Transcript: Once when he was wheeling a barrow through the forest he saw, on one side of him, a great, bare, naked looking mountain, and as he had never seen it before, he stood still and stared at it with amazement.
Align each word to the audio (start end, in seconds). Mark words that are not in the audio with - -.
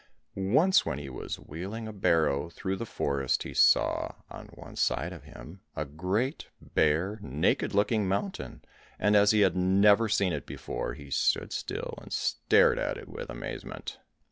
Once 0.33 0.83
when 0.83 0.97
he 0.97 1.09
was 1.11 1.35
wheeling 1.37 1.87
a 1.87 1.93
barrow 1.93 2.49
through 2.49 2.75
the 2.75 2.87
forest 2.87 3.43
he 3.43 3.53
saw, 3.53 4.11
on 4.31 4.47
one 4.47 4.75
side 4.75 5.13
of 5.13 5.25
him, 5.25 5.61
a 5.75 5.85
great, 5.85 6.47
bare, 6.59 7.19
naked 7.21 7.75
looking 7.75 8.07
mountain, 8.07 8.63
and 8.97 9.15
as 9.15 9.29
he 9.29 9.41
had 9.41 9.55
never 9.55 10.09
seen 10.09 10.33
it 10.33 10.47
before, 10.47 10.95
he 10.95 11.11
stood 11.11 11.53
still 11.53 11.93
and 12.01 12.11
stared 12.11 12.79
at 12.79 12.97
it 12.97 13.07
with 13.07 13.29
amazement. 13.29 13.99